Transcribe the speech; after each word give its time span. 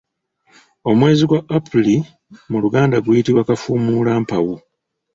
Omwezi 0.89 1.23
gwa 1.29 1.39
April 1.57 1.87
mu 2.49 2.57
luganda 2.63 2.97
guyitibwa 3.05 3.47
Kafuumuulampawu. 3.49 4.53